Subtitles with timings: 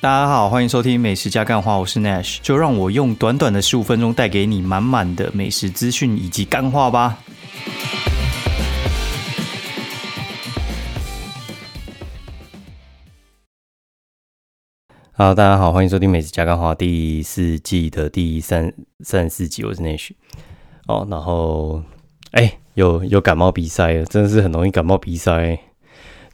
[0.00, 7.18] 大家好，欢迎收听美食加干话，我是 Nash，就让我用短短的十五分钟带给你满满的美食资讯以及干话吧。
[15.10, 20.12] 好，大家好，欢迎收听美食加干话第四季的第三三十四集，我是 Nash。
[20.86, 21.82] 哦，然后
[22.30, 25.58] 哎，有有感冒鼻塞了，真的是很容易感冒鼻塞。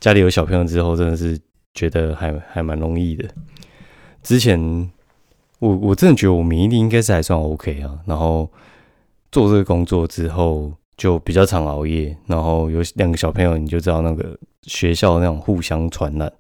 [0.01, 1.41] 家里有小朋友之后，真的是
[1.75, 3.29] 觉得还还蛮容易的。
[4.23, 4.91] 之前
[5.59, 8.51] 我我真的觉得我免疫力应该是还算 OK 啊，然后
[9.31, 16.33] 做这个工作之后就比较常熬夜，然后有两个小朋友，你就知道那个学校那种互相传染，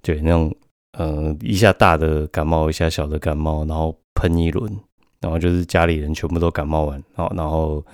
[0.00, 0.54] 对那种
[0.92, 4.78] 呃一下大的感冒，一下小的感冒，然后喷一轮，
[5.20, 7.84] 然后就是家里人全部都感冒完，然后，然后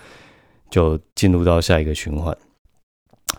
[0.71, 2.37] 就进入到下一个循环，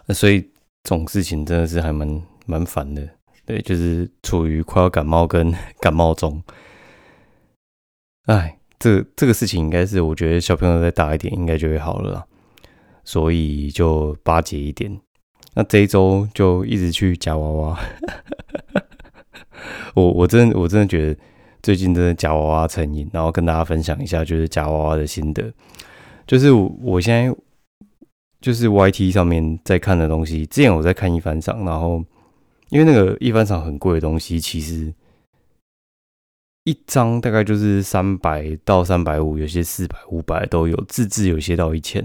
[0.09, 0.41] 所以
[0.83, 3.07] 这种事情真的是还蛮蛮烦的。
[3.45, 6.41] 对，就是处于快要感冒跟 感冒中。
[8.25, 12.25] 哎，这这个事情应该是我觉得小朋友再大一点，应该就会好了，
[13.03, 14.99] 所以就巴结一点。
[15.53, 17.79] 那这一周就一直去夹娃娃。
[19.93, 21.21] 我我真的我真的觉得
[21.61, 25.53] 最近真的夹娃娃成瘾，然后跟大家分享一下就是夹娃娃的心得。
[26.25, 27.31] 就是我现在
[28.41, 32.03] 就是 YT 上面在看的东西，之前我在看一番赏，然后。
[32.75, 34.93] 因为那个一番赏很贵的东西，其实
[36.65, 42.03] 一张大概就是三百到三百五，有些四百、五百都有，自制有些到一千。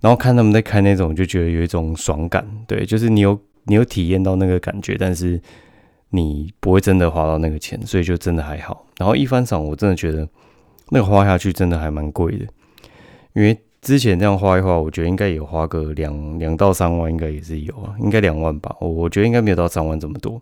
[0.00, 5.40] 然后看他们在开那种，就觉得有一种爽感，对，就是你有你有体验到那个感觉，但是
[6.10, 8.84] 你不会真的花到那个钱，所以就真的还好。
[8.98, 10.28] 然后一番赏，我真的觉得
[10.90, 12.44] 那个花下去真的还蛮贵的，
[13.32, 13.58] 因为。
[13.82, 18.76] 之前这样花一花，我觉得应该有花个两两到三万，应该也是有啊，应该两万吧。
[18.78, 20.38] 我我觉得应该没有到三万这么多，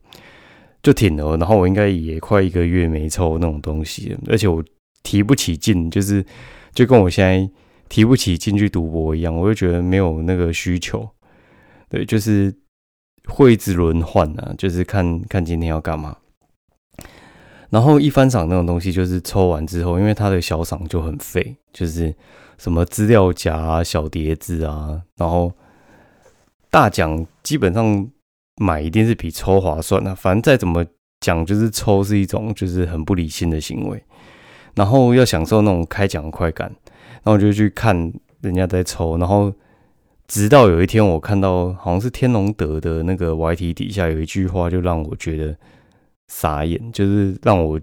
[0.83, 1.37] 就挺了。
[1.37, 4.61] 然后我应该也快一个月没抽那种东西了，而且我
[5.05, 6.25] 提不起劲，就是
[6.75, 7.49] 就跟我现在
[7.89, 11.09] 提不起劲去赌博一样，我就觉得没有那个需求。
[11.89, 12.53] 对，就是
[13.29, 16.17] 会一直轮换啊，就是看看今天要干嘛。
[17.71, 22.13] 然后一翻赏那种东西，就是抽完之后，因为它的小赏就很废，就是。
[22.59, 25.53] 什么资料夹啊、小碟子啊，然后
[26.71, 28.07] 大奖基本上
[28.57, 30.15] 买一定是比抽划算的。
[30.15, 30.85] 反正再怎么
[31.21, 34.03] 讲，就是抽是一种就是很不理性的行为。
[34.75, 36.71] 然后要享受那种开奖快感，
[37.23, 39.17] 然后就去看人家在抽。
[39.19, 39.53] 然后
[40.29, 45.57] 直到有一天，我看到好像是天龙德的那个 YT 底下有一句话，就让我觉得
[46.29, 47.81] 傻眼，就是让我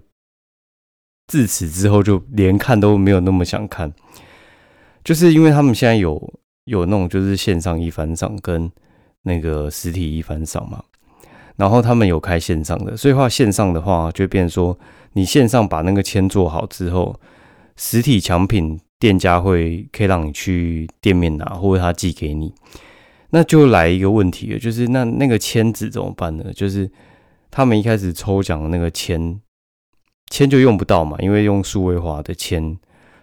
[1.26, 3.92] 自此之后就连看都没有那么想看。
[5.06, 6.20] 就是因为他们现在有
[6.64, 8.68] 有那种就是线上一番赏跟
[9.22, 10.82] 那个实体一番赏嘛，
[11.54, 14.76] 然后他们有开线上的，所以话线上的话就变说，
[15.12, 17.20] 你线上把那个签做好之后，
[17.76, 22.52] 实体奖品店家会可以让你去店面拿，或者他寄给你，
[23.30, 26.52] 那就来一个问题了，就是那那个签纸怎么办呢？
[26.52, 26.90] 就是
[27.52, 29.40] 他们一开始抽奖的那个签
[30.30, 32.76] 签就用不到嘛，因为用数位化的签。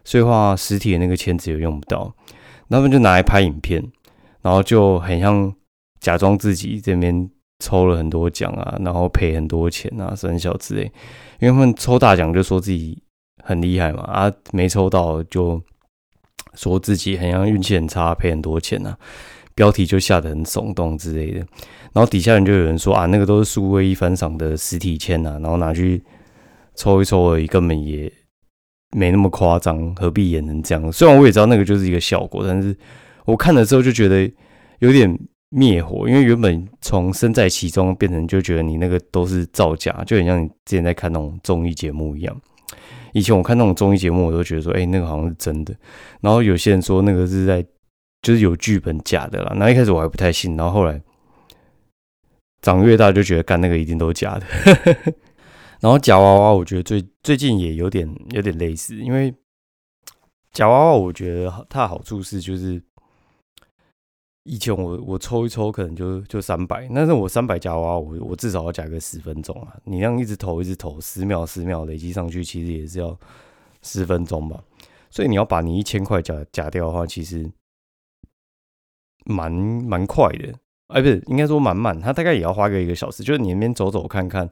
[0.06, 2.14] 所以话实体的那个签纸也用不到，
[2.69, 3.84] 他们就拿来拍影片，
[4.41, 5.53] 然后就很像
[6.00, 10.92] 假装自己这边抽了很多奖啊，然后赔很多钱啊，生小之类。
[11.40, 13.02] 因为他们抽大奖就说自己
[13.44, 15.62] 很厉害嘛，啊没抽到就
[16.56, 18.97] 说自己很像运气很差，赔很多钱啊，
[19.56, 21.40] 标题就下得很耸动之类的。
[21.94, 26.03] 然后底下人就有人说啊，那个都是数位一番赏的实体签啊，然后拿去
[26.75, 28.12] 抽一抽而已，根本也。
[28.94, 30.92] 没那么夸张，何必演成这样？
[30.92, 32.76] 虽然我也知道那个就是一个效果，但是
[33.26, 34.31] 我看了之后就觉得
[34.80, 42.36] 有点灭火，因为原本从身在其中变成就觉得你那个都是造假，就很像你之前在看那种综艺节目一样。
[43.14, 45.75] 以前我看那种综艺节目，我都觉得说，哎，那个好像是真的。
[46.22, 47.63] 然后有些人说那个是在
[48.24, 49.54] 就是有剧本假的啦。
[49.56, 51.00] 那一开始我还不太信，然后后来
[52.62, 55.13] 长越大就觉得干那个一定都是假的。
[55.83, 59.35] 然后夹娃娃，我觉得最最近也有点有点类似，因为
[60.53, 62.81] 夹娃娃，我觉得它的好处是，就是
[64.44, 69.75] 以前我我抽一抽可能就就三百，但是我三百夹娃娃，我我至少要夹个十分钟啊！
[69.83, 73.19] 你这样一直投一直投，十秒十秒累积上去，其实也是要
[73.81, 74.63] 十分钟吧。
[75.12, 77.51] 所以你要把你一千块夹夹掉的话，其实
[79.25, 80.53] 蛮蛮快的，
[80.88, 84.50] 哎，不是应该说蛮慢，它大概也要花个一个小时，就是你那边走走看看。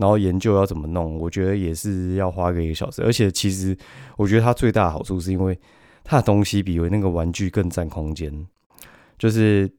[0.00, 3.02] 然后研究要怎么弄，我觉得也是要花个一个小时。
[3.02, 3.76] 而且其实
[4.16, 5.60] 我觉得它最大的好处是因为
[6.02, 8.46] 它的东西比那个玩具更占空间。
[9.18, 9.70] 就是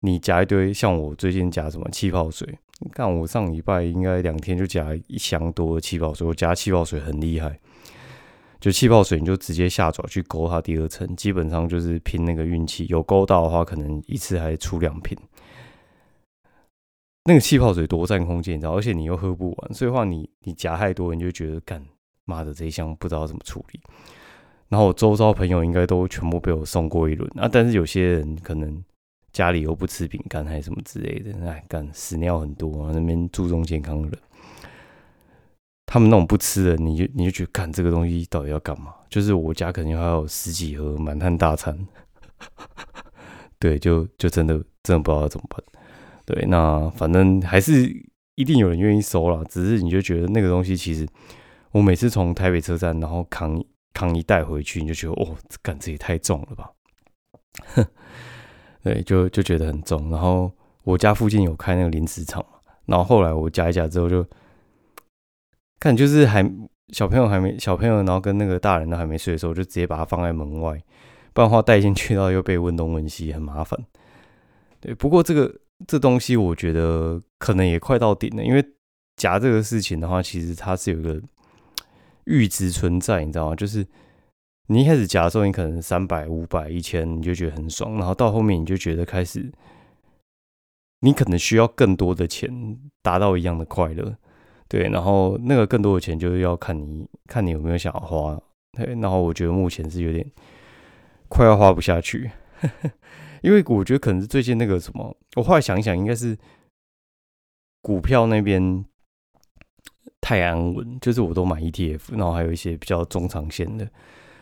[0.00, 2.46] 你夹一堆，像我最近夹什么气泡水，
[2.92, 7.58] 看我上礼拜应该两天就夹一箱多的气泡水，我夹气泡水很厉害，
[8.60, 15.16] 就气泡水你就直接下爪去勾它第二层，基本上就是拼那个运气，有勾到的话，可能一次还出两瓶。
[17.26, 21.82] 那个气泡水多占空间，你知道，而且你又喝不完，所以话你你夹太多，你就觉得干
[22.26, 23.80] 妈的这一箱不知道怎么处理。
[24.68, 28.82] 然后我周遭朋友应该都全部被我送过一轮啊，但是有些人可能
[29.32, 34.18] 家里又不吃饼干还是什么之类的，哎干屎尿很多，那边注重健康的人，
[35.86, 38.94] 他们那种不吃的，你就你就觉得干这个东西到底要干嘛？
[39.08, 41.78] 就是我家肯定还有十几盒满汉大餐，
[43.58, 45.62] 对，就就真的真的不知道怎么办。
[46.26, 47.84] 对，那反正还是
[48.34, 51.06] 一定有人愿意收了，只是你就觉得那个东西其实，
[51.70, 53.62] 我每次从台北车站然后扛
[53.92, 56.70] 扛一袋回去，你就觉得哦，干这也太重了吧，
[58.82, 60.10] 对，就就觉得很重。
[60.10, 60.50] 然后
[60.84, 64.26] 我家附近有开那个零食厂嘛，然后后来我夹一夹之后就，
[65.78, 66.42] 看就是还
[66.88, 70.82] 小朋友还没小朋友，然后跟那个大人都还没睡的时候，就直接把它放在门外，
[71.34, 73.78] 不然的话带进去到又被问东问西，很麻烦。
[74.80, 75.60] 对，不过这个。
[75.86, 78.64] 这东西我觉得可能也快到顶了，因为
[79.16, 81.20] 夹这个事情的话，其实它是有个
[82.24, 83.56] 阈值存在，你知道吗？
[83.56, 83.86] 就是
[84.68, 89.52] 你一开始夹的时候，你可能三百、五百、一千，你就觉得很爽，然后到后面你就觉得开始，
[91.00, 94.16] 你可能需要更多的钱达到一样的快乐，
[94.68, 98.40] 对，然后那个更多的钱就是要看你看你有没有想要花，
[98.72, 100.24] 对，然后我觉得目前是有点
[101.28, 102.30] 快要花不下去。
[103.44, 106.34] 因为我觉得可能是最近那个什么，我后来想一想，应该是
[107.82, 108.82] 股票那边
[110.22, 113.86] 太安稳，就是我都买 ETF，然后还有一些比较中长线的，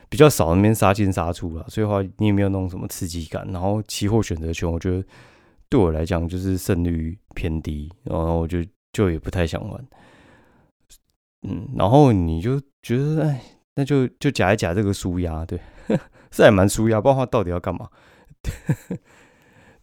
[0.08, 3.44] 比较少那边杀进杀出了，所以话你也没有那种什么刺激感。
[3.50, 5.04] 然后期货选择权，我觉得
[5.68, 9.84] 对我来讲就是胜率偏低，然后我就就也不太想玩。
[11.42, 13.42] 嗯，然后你就觉得哎，
[13.74, 15.58] 那就就夹一夹这个输压，对，
[16.30, 17.90] 是还蛮输压，不知道到底要干嘛。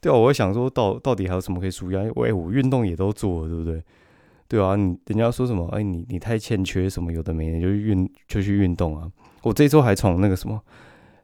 [0.02, 2.02] 对啊，我会想说，到到底还有什么可以舒压？
[2.16, 3.84] 喂，我运动也都做了，对不对？
[4.48, 5.68] 对啊，你人家说什么？
[5.70, 7.12] 哎，你你太欠缺什么？
[7.12, 9.12] 有的没的，就运就去运动啊！
[9.44, 10.60] 我这周还从那个什么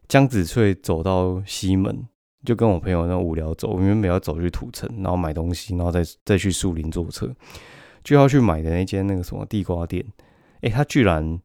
[0.08, 2.08] 江子翠走到西门，
[2.44, 7.34] 就跟我朋友那无聊走，因为没要走去土城，然后买东西，然后再再去树林坐车，
[8.04, 10.06] 就要去买的那间那个什么地瓜店。
[10.62, 11.40] 哎，他居然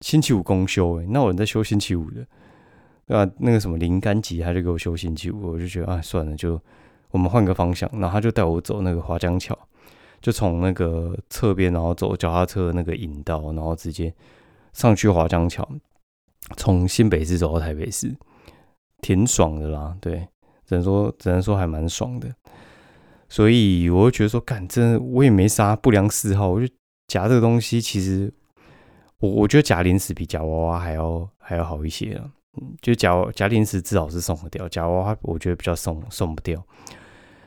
[0.00, 2.26] 星期五公休，哎，那我人在休星期五的。
[3.10, 6.60] 啊，那个什么零干级，他就给我修星期五，我就觉得啊，算了，就
[7.10, 7.90] 我们换个方向。
[7.94, 9.58] 然后他就带我走那个华江桥，
[10.20, 14.14] 就从那个侧边，然后走脚踏车那个引道，然后直接
[14.72, 15.68] 上去华江桥，
[16.56, 18.14] 从新北市走到台北市，
[19.02, 19.96] 挺爽的啦。
[20.00, 20.28] 对，
[20.64, 22.32] 只能说只能说还蛮爽的。
[23.28, 26.72] 所以我就觉得说，干，真的我也没啥不良嗜好，我就
[27.08, 28.32] 夹这个东西，其实
[29.18, 32.30] 我我觉得夹零食比夹娃娃还要还要好一些啊。
[32.60, 36.60] 嗯，就假假零食至少是送得掉，假娃娃我觉得比较送送不掉。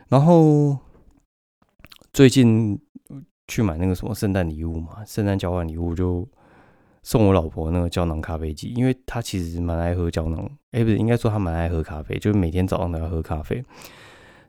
[0.07, 0.77] 然后
[2.13, 2.79] 最近
[3.49, 6.25] 去买那个什么圣诞礼物嘛，圣诞交换礼物就
[7.01, 13.61] 送我老婆那个胶囊咖啡机，因为她其实蛮爱喝胶囊，哎，不是应该说她蛮爱喝咖啡，就是每天早上都要喝咖啡。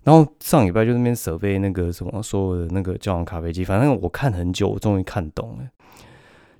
[0.04, 5.68] 然后上礼拜就那边设备那个什么所有的那个胶囊咖啡机，反正我看很久，我终于看懂了，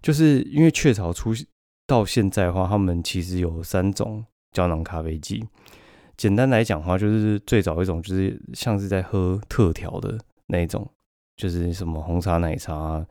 [0.03, 1.33] 就是因为雀巢出。
[1.87, 5.45] 到现在的话，他们其实有三种胶囊咖啡机。
[6.17, 10.89] 简单来讲的话，就是最早一种就是像是在喝特调的那种，
[11.37, 13.05] 就是什么红茶、奶茶，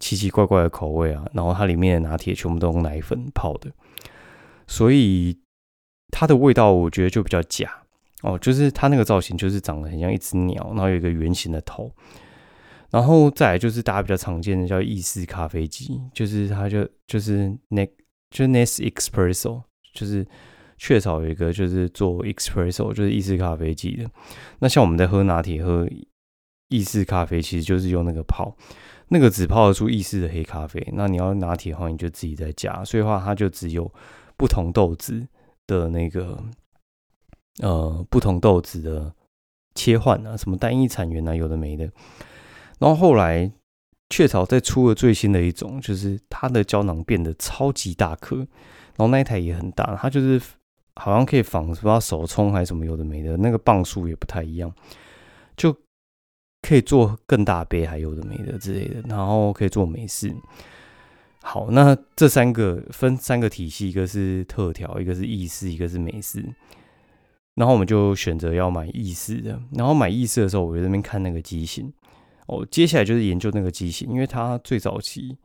[0.00, 1.24] 奇奇怪怪的口味啊。
[1.34, 3.70] 然后它里面的拿铁全部都用奶粉泡的，
[4.66, 5.38] 所以
[6.10, 7.82] 它的味道我觉得就比较假
[8.22, 8.38] 哦。
[8.38, 11.92] 就是它那个造型就是长得很像一只鸟，然后有一个圆形的头。
[12.90, 17.86] 然后再来就是大家比较常见的叫意式咖啡机，就是它就就是那。
[18.30, 19.62] 就是 Nes Espresso，
[19.94, 20.26] 就是
[20.76, 24.10] 雀巢有一个就是做 Espresso，就是意式咖啡机的。
[24.58, 25.88] 那像我们在喝拿铁、喝
[26.68, 28.56] 意式咖啡，其实就是用那个泡，
[29.08, 30.84] 那个只泡得出意式的黑咖啡。
[30.92, 32.84] 那你要拿铁的话，你就自己在加。
[32.84, 33.90] 所以话，它就只有
[34.36, 35.26] 不同豆子
[35.66, 36.42] 的那个
[37.62, 39.14] 呃不同豆子的
[39.74, 41.84] 切换啊，什么单一产源啊，有的没的。
[42.78, 43.52] 然后后来。
[44.08, 48.46] 雀巢在出了最新的一种，就是它的胶囊变得超级大颗，然
[48.98, 50.40] 后那一台也很大，它就是
[50.94, 54.72] 好像可以仿不知道手冲还是什么有的没的，那个磅数也不太一样，
[55.56, 55.76] 就
[56.62, 60.34] 可以做更大杯还有的没的之类的，然后可以做美式。
[61.42, 66.44] 好，那这三个分三个体系，一个是特调，一个是意式，一个是美式。
[67.54, 71.92] 然后我们就选择要买意式的，然后买意式的时候，我在那边看那个机型。
[72.46, 75.36] 哦，接下来就是研究那个机型，因为它最早期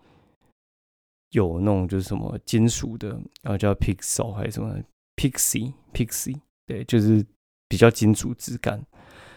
[1.31, 3.09] 有那种就是什么金属的，
[3.41, 4.77] 然后叫 Pixel 还是什么
[5.15, 7.25] Pixie Pixie，对，就是
[7.67, 8.85] 比较金属质感。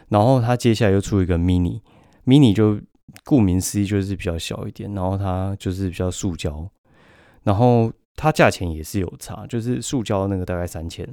[0.09, 2.79] 然后它接下来又出一个 Mini，Mini 就
[3.25, 6.69] 顾名思义就是比较小一点，然后它就是比较塑胶，
[7.43, 11.09] 然后它价钱也是有差，就是塑胶那个大概三千，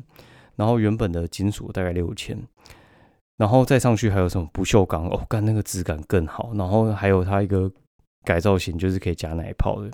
[0.58, 2.38] 然后原本的金属大概六千，
[3.42, 7.72] 然后再上去还有什么不锈钢哦，干那个质感更好，然后还有它一个
[8.24, 9.90] 改造型就是可以加奶泡的，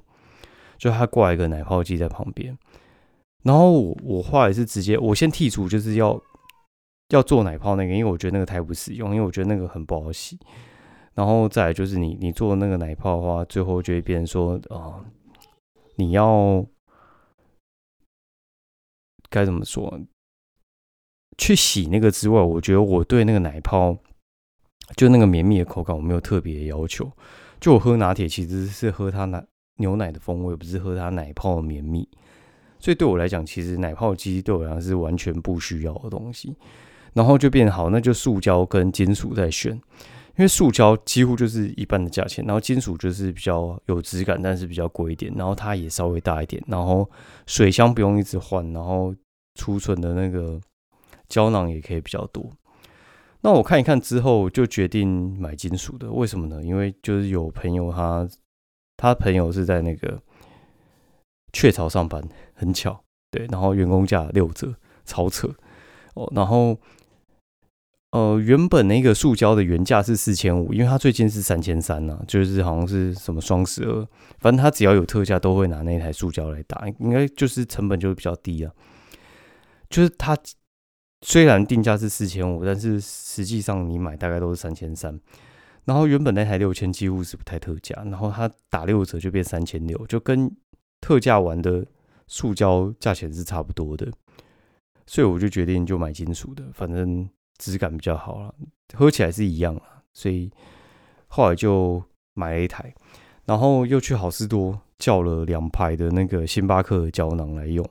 [0.78, 2.58] 就它挂一个奶泡机在旁边，
[3.44, 6.22] 然后我我后来是直接我先剔除就是要
[7.08, 10.38] 要做奶泡那个，因为我觉得那个太不实用，因为我觉得那个很不好洗。
[11.14, 15.00] 然后再来就是你你做那个奶泡的话，最后就会变成说啊，
[15.96, 16.66] 你要
[19.30, 19.98] 该怎么说？
[21.38, 23.98] 去洗那个之外，我觉得我对那个奶泡
[24.96, 27.12] 就那个绵密的口感，我没有特别的要求。
[27.60, 29.44] 就我喝拿铁其实是喝它奶
[29.78, 32.08] 牛奶的风味，不是喝它奶泡的绵密。
[32.80, 36.56] 所以对我来讲，其实奶泡机对我来讲是完全不需要的东西。
[37.14, 39.74] 然后就变好，那就塑胶跟金属在选。
[39.74, 47.10] 因为塑胶几乎就是一半的价钱，然后金属就是比较有质感，但是比较贵一点，然后它也稍微大一点，然后
[47.48, 49.16] 水箱不用一直换，然后
[49.56, 50.62] 储存的那个
[51.28, 52.52] 胶囊也可以比较多。
[53.42, 56.64] 那我看一看之后就决定买金属的，为什么呢？
[56.64, 58.28] 因为就是有朋友他
[58.98, 60.22] 他朋友是在那个
[61.54, 62.22] 雀巢上班，
[62.54, 64.74] 很巧，对，然后员工价六折，
[65.06, 65.48] 超扯
[66.16, 66.78] 哦，然后。
[68.12, 74.08] 呃，原本那个塑胶的原价是四千五，因为它最近是三千三呢，就是好像是什么双十二，
[74.40, 78.72] 反正它只要有特价都会拿那台塑胶来打，应该就是成本就比较低啊。
[79.90, 80.36] 就是它
[81.22, 85.20] 虽然定价是四千五，但是实际上你买大概都是三千三。
[85.86, 90.50] 然后原本那台六千几乎是不太特价，然后它打六折就变三千六，就跟
[91.02, 91.86] 特价完的
[92.28, 94.12] 塑胶价钱是差不多的，
[95.06, 97.30] 所以我就决定就买金属的，反正。
[97.60, 98.54] 质感比较好了，
[98.94, 100.52] 喝起来是一样啊，所以
[101.26, 102.00] 后来就
[102.36, 102.94] 买了一台，
[103.46, 107.84] 然后又去好事多叫了两排的那个星巴克的胶囊来用。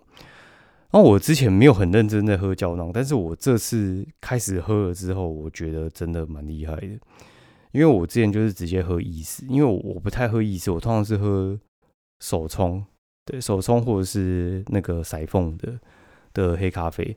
[0.90, 6.98] 然后我之前没有很认真的喝胶囊，但是我这次开始喝了之后，我觉得真的蛮厉害的。
[7.72, 11.58] 因为我之前就是直接喝意式，因为我我不太喝意式，我通常是喝
[12.20, 12.84] 手冲，
[13.24, 15.78] 对手冲或者是那个塞缝的
[16.32, 17.16] 的黑咖啡，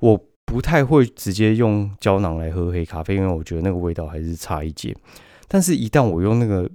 [0.00, 0.20] 我。
[0.46, 4.94] 不太会直接用胶囊来喝黑咖啡，因为我觉得那个味道还是差一截。
[5.48, 6.70] 但是，一旦我用那个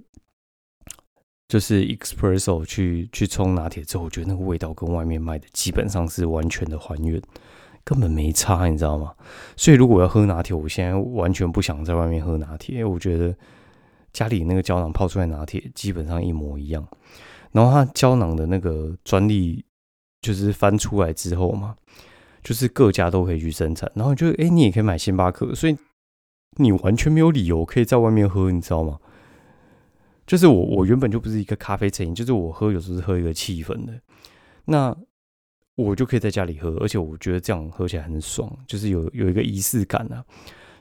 [1.50, 7.22] 就是 espresso 去去冲拿铁之后，我觉得那个味道跟外面卖的基本上是完全的还原，
[7.84, 9.14] 根本没差，你知道吗？
[9.58, 13.36] 所以，如果要喝拿铁，我现在完全不想在外面喝拿铁，因为我觉得
[14.14, 16.88] 家里那个胶囊泡出来拿铁基本上一模一样。
[17.52, 19.66] 然后，它胶囊的那个专利
[20.22, 21.76] 就是翻出来之后嘛。
[22.42, 25.76] 就是各家都可以去生产，然后就哎，你也可以买星巴克，所以
[26.56, 28.98] 你完全没有理由可以在外面喝，你知道吗？
[30.30, 34.00] 就是我我原本就不是一个咖啡成瘾，就是我喝有时候是喝一个气氛的，
[34.66, 34.96] 那
[35.74, 40.24] 我就可以在家里喝，而且我觉得这样喝起来很爽，就是有有一个仪式感啊，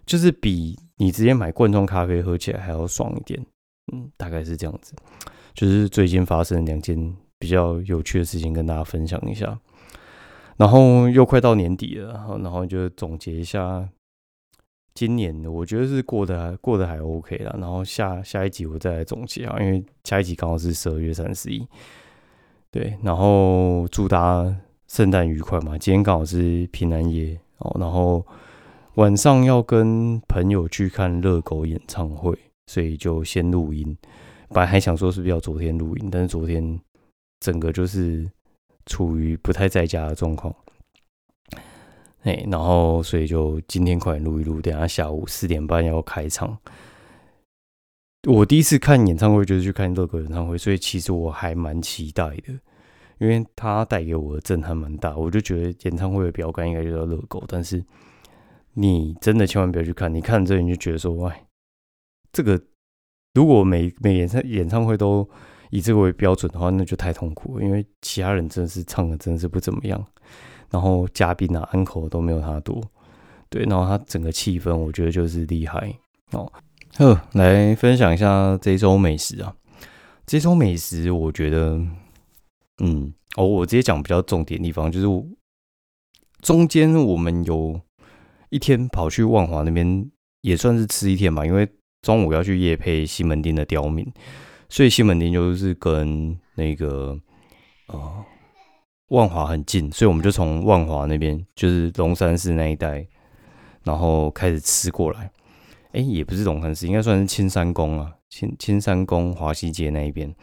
[0.04, 3.42] 就是比你直接买罐装咖啡喝起来还要爽一点，
[3.90, 4.94] 嗯，大概是这样子。
[5.54, 9.58] 就是最近发生两件比较有趣的事情，跟大家分享一下。
[10.58, 13.88] 然后又快到年底了，然后然后就总结一下
[14.98, 17.56] 今年，我觉得是过得过得还 OK 了。
[17.60, 21.64] 然后下下一集我再来总结啊，因为下一集刚好是十二月三十一，
[22.72, 22.98] 对。
[23.04, 24.56] 然后祝大家
[24.88, 27.76] 圣诞愉快嘛，今天刚好是平安夜哦。
[27.78, 28.26] 然后
[28.94, 32.36] 晚上要跟朋友去看热狗演唱会，
[32.66, 33.96] 所以就先录音。
[34.48, 36.80] 本来还想说是不是要昨天录音，但是昨天
[37.38, 38.28] 整个就是。
[38.90, 40.50] 处于不太在家的状况，
[42.22, 46.58] 哎，然后所以就今天快点录一录，等下下午四点半要开场。
[48.28, 52.52] 我第一次看演唱会就是去看乐狗演唱会，所以其实我还蛮期待的，
[53.18, 55.16] 因为他带给我的震撼蛮大。
[55.16, 57.82] 我就觉得演唱会的标杆应该就叫乐狗，但是
[58.74, 61.32] 你真的千万不要去看，你看这你就觉得说，喂，
[62.32, 62.60] 这个
[63.34, 65.28] 如果每每演唱演唱会都。
[65.70, 70.04] 以这个为标准的话，那就太痛苦了，因为其他人真的是唱的真的是不怎么样，
[70.70, 72.82] 然后嘉宾啊安口都没有他多，
[73.48, 75.94] 对，然后他整个气氛我觉得就是厉害
[76.32, 76.50] 哦。
[76.96, 79.54] 呵，来分享一下这周美食啊，
[80.26, 81.80] 这周美食我觉得，
[82.82, 85.06] 嗯，哦，我直接讲比较重点地方，就是
[86.40, 87.80] 中间我们有
[88.50, 90.10] 一天跑去万华那边，
[90.40, 91.68] 也算是吃一天吧，因为
[92.02, 94.04] 中午要去夜配西门町的刁民，
[94.68, 97.18] 所以西门町就是跟那个
[97.86, 98.24] 呃
[99.08, 103.06] 万华很近，所以我们就从万华那边，就是龙山寺那一带，
[103.84, 105.30] 然后开始吃过来。
[105.92, 110.34] 哎，也不是龙山寺，应该算是青山宫啊，青青山宫华西街那一边。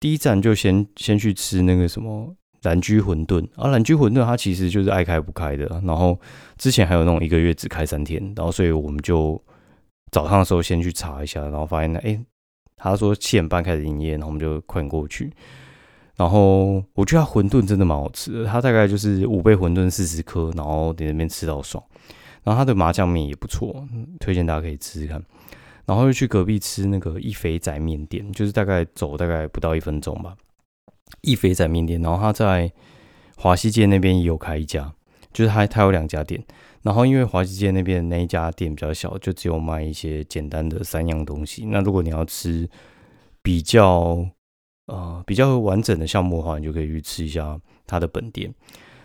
[0.00, 6.18] 第一站就先先去吃那个什么蓝居馄饨啊，蓝居馄饨它其实就是爱开不开的，然后
[6.56, 9.38] 之前还有那种一个月只开三天，然后所以我们就
[10.10, 12.18] 早上的时候先去查一下，然后发现呢，哎，
[12.76, 15.32] 他说七点半开始营业，然后我们就快点过去。
[16.16, 21.82] 然后我觉得它馄饨真的蛮好吃的，他大概就是五倍馄饨四十颗，然后在那边吃到爽。
[22.42, 23.86] 然后他的麻酱面也不错，
[24.18, 25.22] 推荐大家可以吃吃看。
[25.84, 30.34] 然后又去隔壁吃那个一肥仔面店，就是大概走大概不到一分钟吧。
[31.20, 32.72] 一肥仔面店，然后他在
[33.36, 34.92] 华西街那边也有开一家，
[35.32, 36.42] 就是他他有两家店。
[36.86, 41.66] 然后因为华西街那边那一家店比较小，就只有卖一些简单的三样东西。
[41.66, 42.68] 那如果你要吃
[43.42, 44.24] 比较
[44.86, 48.54] 呃比较完整的项目的话，你就可以去吃一下它的本店。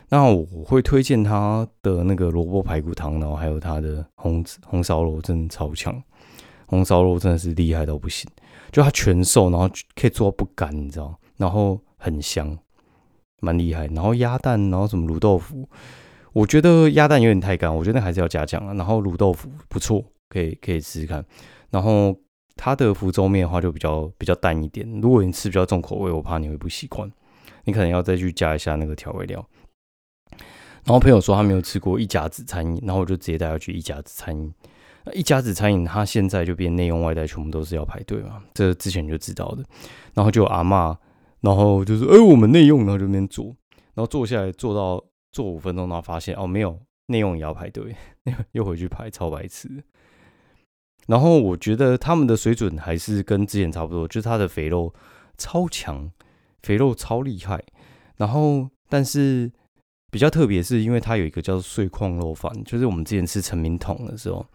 [0.10, 6.00] 那我会推荐他的那个萝卜排骨汤，然后还有他的红红烧肉，真的超强。
[6.68, 8.30] 红烧肉真的是厉害到不行，
[8.72, 11.18] 就它全瘦，然后可以做到不干，你知道？
[11.38, 12.56] 然后很香，
[13.40, 13.88] 蛮厉害。
[13.88, 15.68] 然后鸭蛋，然后什么卤豆腐，
[16.34, 18.74] 我觉得鸭蛋有点太干，我觉得那还是要加酱啊。
[18.74, 21.24] 然后卤豆腐不错，可以可以试试看。
[21.70, 22.16] 然后
[22.56, 27.12] 它的福州面的话就比较比较淡一点，如果你吃比较重口味，我怕你会不习惯，
[27.66, 29.46] 你可能要再去加一下那个调味料。
[30.84, 34.54] 然后朋友说他没有吃过一家子餐饮，然后我就直接带他去一家子餐饮。
[35.14, 39.64] 一家子餐饮，它现在就变内用外带，全部都是要排队嘛，这之前就知道的。
[40.14, 40.96] 然后就阿妈，
[41.40, 43.46] 然后就是哎，我们内用，然后就那边做，
[43.96, 47.96] 然后坐下来坐到坐五分钟，然后发现哦，没有内用也要排队，
[48.54, 49.84] 又回去排，超白痴。
[51.08, 54.94] 然后我觉得他们的水准还是跟之前差不多，就是它的肥肉
[55.38, 56.12] 超强，
[56.62, 57.64] 肥肉超厉害。
[58.18, 59.52] 然后但是
[60.12, 64.46] 比较特别，是因为它有一个叫做碎矿肉饭，就是我们之前吃陈明桶的时候。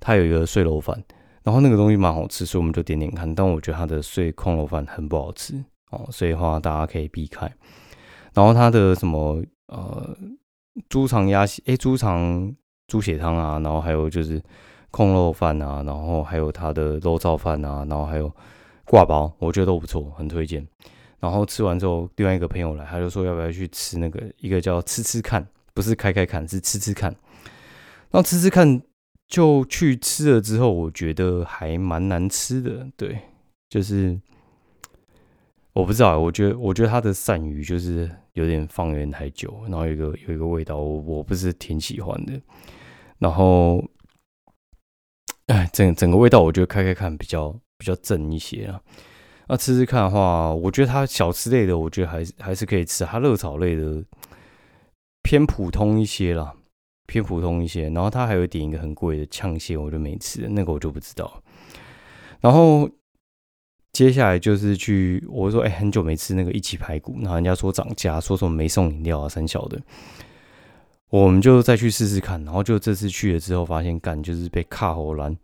[0.00, 0.96] 它有一个碎肉饭，
[1.42, 3.34] 然后那个东西蛮好吃，所以我们就点点看。
[3.34, 7.52] 但我觉得它的碎矿肉饭很不好吃哦，所以的话大家可以避开。
[8.32, 10.14] 然后它的什么呃
[10.90, 12.54] 猪肠鸭血，哎猪肠
[12.88, 14.42] 猪血汤啊，然后还有就是
[14.90, 18.30] 控肉饭啊，然后还有它的肉燥饭啊，然后还有
[18.84, 20.66] 挂包，我觉得都不错，很推荐。
[21.20, 27.10] 然后吃完之后，另外一个朋友来，他就说要不要去吃那个一个叫吃吃看，不是开开看，是吃吃看。
[28.10, 28.82] 然后吃吃看。
[29.28, 32.88] 就去吃了之后，我觉得还蛮难吃的。
[32.96, 33.18] 对，
[33.68, 34.18] 就是
[35.74, 42.40] 我不知道，我觉得我觉得它的鳝鱼就是有点放有点太久，然后有一个有一个味道，我我不是挺喜欢的。
[43.18, 43.84] 然后，
[45.46, 48.80] 哎，整整个味道，我觉得开开看比较比较正一些啊。
[49.48, 53.04] 那吃吃看的话，我觉得它小吃类的，我觉得还是还是可以吃。
[53.04, 54.04] 它热炒类的
[55.22, 56.54] 偏普通一些啦。
[57.10, 61.42] 偏普通一些，然后它还有点一个很贵的呛蟹，我就没吃，那个我就不知道。
[62.38, 62.86] 然后
[63.98, 69.76] 接下来就是去，我说哎，很久没吃那个一起排骨，然后人家说涨价，说什么没送饮料啊，三小的，
[71.10, 72.40] 我们就再去试试看。
[72.44, 75.36] 然后就这次去了之后，发现干就是被卡喉烂，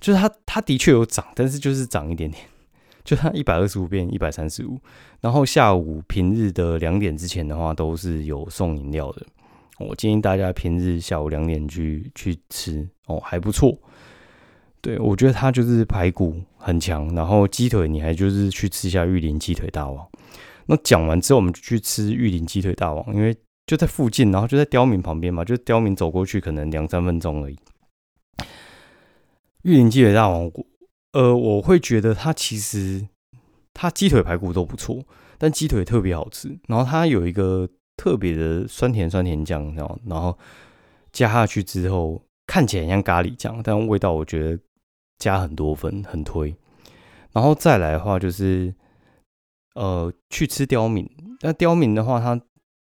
[0.00, 2.42] 就是它它的确有涨，但是就是涨一点点，
[3.04, 4.80] 就它一百二十五变一百三十五。
[5.20, 9.26] 然后下午平日的两点之前的话，都是有送饮料的。
[9.78, 13.78] 我建议大家平日下午两点去去吃哦，还不错。
[14.80, 20.08] 对我觉得它就是排骨很强，然后鸡腿你还就是去吃一下玉林鸡腿大王。
[20.66, 27.58] 那讲完之后，我们就去吃玉林鸡腿大王，因为就在附近，然后就在刁民旁边嘛，就刁民走过去可能两三分钟而已。
[29.62, 30.50] 玉林鸡腿大王，
[31.12, 33.06] 呃，我会觉得它其实
[33.74, 35.04] 它鸡腿排骨都不错，
[35.38, 36.58] 但鸡腿特别好吃。
[36.68, 37.68] 然后它有一个。
[37.96, 40.38] 特别的酸甜酸甜酱，然后然后
[41.12, 44.58] 加下去之后，看起来像咖喱酱，但味道我觉得
[45.20, 46.56] 加很多分，很推。
[47.32, 48.74] 然后再来的话就是，
[49.76, 51.08] 呃，去吃刁民。
[51.42, 52.40] 那刁民的话，他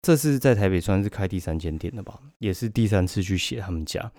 [0.01, 4.09] 这是在台北算是开第三间店的吧，也是第三次去写他们家。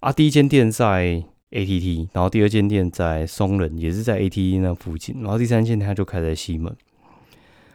[0.00, 6.74] 啊，第一间店在 ATT，然后第二间店在松仁，也是在 ATT 那附近，然后第三间他就开在西门。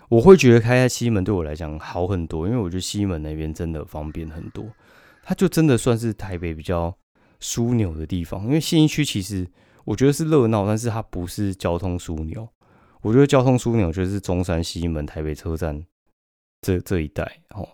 [0.10, 4.66] 我会觉得开在西门对我来讲好很多，因为我觉得西门那边真的方便很多。
[5.22, 6.98] 它就真的算是台北比较
[7.42, 9.48] 枢纽的地方，因为信义区其实
[9.86, 12.48] 我觉得是热闹，但是它不是交通枢纽。
[13.02, 15.86] 我觉得交通枢纽就是中山、西门、台北车站
[16.62, 17.68] 这这一带，哦，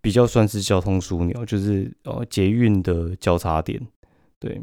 [0.00, 3.80] 比较算是交通枢纽，就是呃捷运的交叉点。
[4.40, 4.60] 对，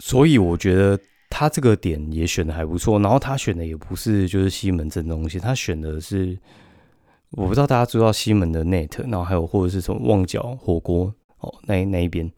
[0.00, 0.98] 所以我觉得
[1.30, 2.98] 他这个点也选的还不错。
[2.98, 6.38] 然后他选的也不是就是西门镇东西，他选的是
[7.30, 12.30] 我不知道大家知道西门的 Net，然后还有或者是什么旺角火锅哦，那那一边，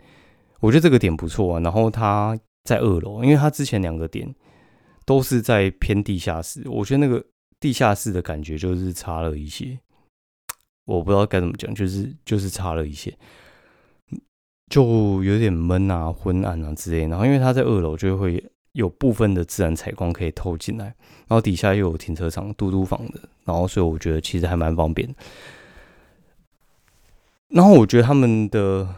[0.61, 1.61] 我觉得这个点不错啊。
[1.61, 4.35] 然后他在二楼，因为他之前两个点
[5.05, 7.25] 都是在偏地下室，我觉得那个
[7.61, 9.79] 地下室的感觉就是差了一些。
[10.87, 13.17] 我不知道该怎么讲，就是就是差了一些。
[14.71, 25.09] 就有点闷啊、昏暗啊之类，然后因为它在二楼，就会有部分的自然采光可以透进来，然后底下又有停车场、嘟嘟房的，然后所以我觉得其实还蛮方便。
[27.55, 28.97] 然后我觉得他们的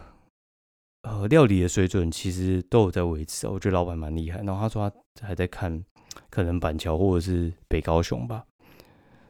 [1.03, 4.41] 呃料理的水准其实都有在维持，我觉得老板蛮厉害。
[4.41, 5.85] 然后他说他还在看
[6.31, 8.43] 可能板桥或者是北高雄吧，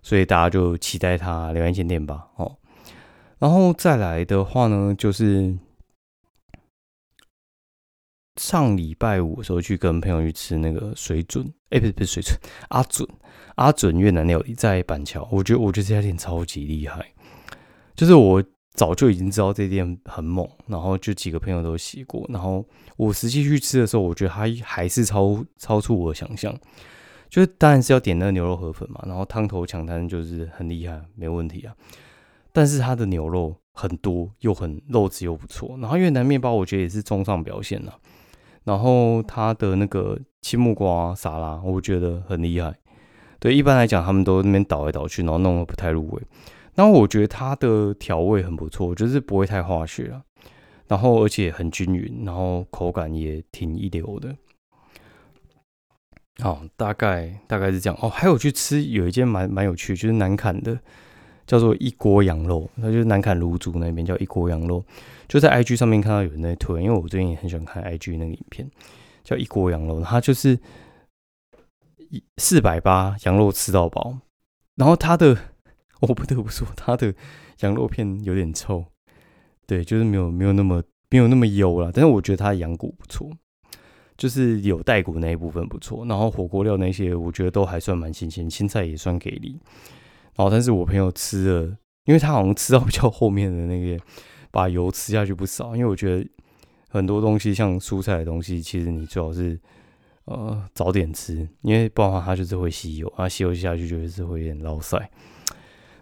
[0.01, 2.29] 所以大家就期待他留言间店吧。
[2.37, 2.57] 哦，
[3.37, 5.57] 然后再来的话呢，就是。
[8.39, 13.09] 上礼拜五的时候去跟朋友去吃那个水准，哎，不是不是水准， 阿准
[13.55, 17.13] 阿准越南料理在板桥，我觉得我觉得这家店超级厉害，
[17.95, 18.43] 就是我
[18.77, 22.63] 早就已经知道这店很猛，然后就几个朋友都洗过，然后
[22.95, 26.55] 我实际去吃的时候，我觉得它还是超超出我的想象，
[27.27, 31.75] 就是当然是要点那个牛肉河粉嘛，然后汤头抢滩就是很厉害，没问题啊，
[32.53, 37.99] 但是它的牛肉很多又很肉质又不错，然后越南面包我觉得也是中上表现了。
[38.63, 42.75] 然后它的那个青木瓜沙拉，我觉得很厉害。
[43.39, 46.21] 对，一般来讲，他们都那边倒来倒去，然后弄得不太入味。
[46.77, 50.23] 然后我觉得它的调味很不错，就是不会太化学啊。
[50.87, 54.33] 然后而且很均匀，然后口感也挺一流的。
[56.41, 58.07] 好，大概大概是这样哦。
[58.07, 60.79] 还有去吃有一间蛮蛮有趣，就是南坎的。
[61.47, 64.83] 叫做一锅羊肉，那就是南坎卤煮那边叫一锅羊肉，
[65.29, 68.69] 就在 IG 上面看到有人在推，因为我最近也很喜欢看 IG 那个影片，
[69.23, 70.59] 叫一锅羊肉，它就是
[72.09, 74.17] 一四百八羊肉吃到饱，
[74.75, 75.37] 然后它的
[76.01, 77.13] 我不得不说，它的
[77.61, 78.85] 羊肉片有点臭，
[79.65, 83.29] 对，就是没有没有那么没有那么油了，但是我觉得它的羊骨不错，
[84.17, 89.59] 就是有带骨那一部分不错，然后火锅料那些我觉得都还算蛮新鲜，青菜也算给力。
[90.35, 93.99] 然后，但是我朋友吃了，因为他好像吃到比较后面的那个，
[94.51, 95.75] 把油吃下去不少。
[95.75, 96.29] 因为我觉得
[96.89, 99.59] 很多东西像蔬菜的东西，其实你最好是
[100.25, 105.09] 呃早点吃，因为不然的话它就是会吸油，啊吸油下去就是会有点捞塞。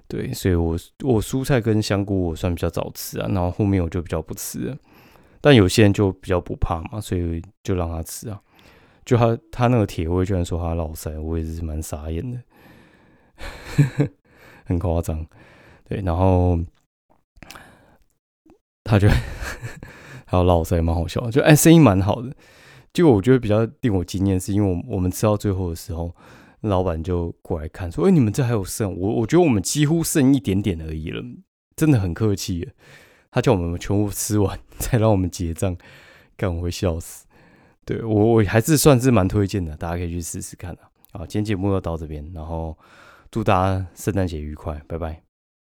[0.07, 4.77] 对，所以我我蔬菜跟香菇我算比较早吃啊，然后后面我就比较不吃了。
[5.41, 8.39] 但有些人就比较不怕嘛，所以就让他吃啊。
[9.03, 12.39] 就他他那个铁胃居然说他老塞，我也是蛮傻眼的。
[14.65, 15.25] 很夸张，
[15.87, 16.57] 对，然后
[18.83, 19.07] 他就
[20.25, 22.31] 还有老塞蛮好笑，就哎声音蛮好的。
[22.93, 26.15] 就我觉得比较令我惊艳，是因为我我们吃到最后的时候，
[26.67, 28.95] 老板就过来看说：“哎，你们这还有剩？
[28.97, 31.21] 我我觉得我们几乎剩一点点而已了，
[31.75, 32.69] 真的很客气。”
[33.31, 35.75] 他叫我们全部吃完 才让我们结账，
[36.37, 37.25] 看我会笑死。
[37.83, 40.89] 对我我还是算是蛮推荐的，大家可以去试试看啊。
[41.11, 42.77] 好，今天节目就到这边，然后
[43.29, 45.24] 祝大家圣诞节愉快，拜拜。